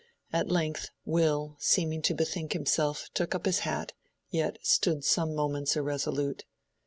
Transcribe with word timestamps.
At 0.33 0.49
length 0.49 0.89
Will, 1.05 1.57
seeming 1.59 2.01
to 2.01 2.15
bethink 2.15 2.53
himself, 2.53 3.11
took 3.13 3.35
up 3.35 3.45
his 3.45 3.59
hat, 3.59 3.93
yet 4.31 4.57
stood 4.63 5.05
some 5.05 5.35
moments 5.35 5.75
irresolute. 5.77 6.43